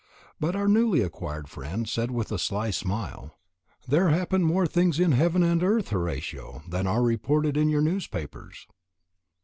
But 0.39 0.55
our 0.55 0.67
newly 0.67 1.01
acquired 1.01 1.47
friend 1.47 1.87
said 1.87 2.09
with 2.09 2.31
a 2.31 2.39
sly 2.39 2.71
smile: 2.71 3.37
"There 3.87 4.09
happen 4.09 4.41
more 4.43 4.65
things 4.65 4.99
in 4.99 5.11
heaven 5.11 5.43
and 5.43 5.61
earth, 5.61 5.89
Horatio, 5.89 6.63
than 6.67 6.87
are 6.87 7.03
reported 7.03 7.55
in 7.55 7.69
your 7.69 7.81
newspapers." 7.83 8.65